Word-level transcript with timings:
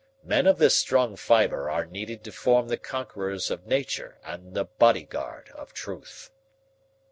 Men 0.23 0.47
of 0.47 0.57
this 0.57 0.75
strong 0.75 1.15
fibre 1.15 1.69
are 1.69 1.85
needed 1.85 2.23
to 2.23 2.31
form 2.31 2.69
the 2.69 2.77
conquerors 2.77 3.51
of 3.51 3.67
nature 3.67 4.17
and 4.23 4.55
the 4.55 4.65
bodyguard 4.65 5.49
of 5.49 5.73
truth." 5.75 6.31